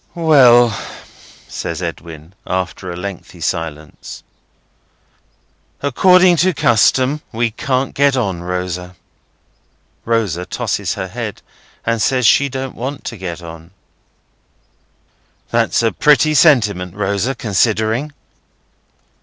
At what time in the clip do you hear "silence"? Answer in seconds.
3.39-4.23